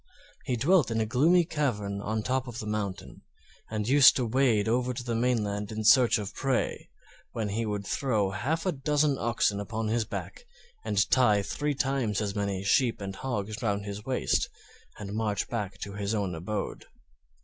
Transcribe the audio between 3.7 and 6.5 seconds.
used to wade over to the mainland in search of